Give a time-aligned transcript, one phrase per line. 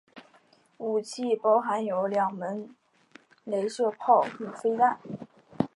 [0.79, 2.73] 武器包含有两门
[3.43, 4.99] 雷射炮与飞弹。